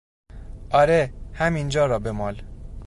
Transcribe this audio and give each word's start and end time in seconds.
آره، 0.71 1.13
همینجا 1.33 1.85
را 1.85 1.99
بمال! 1.99 2.43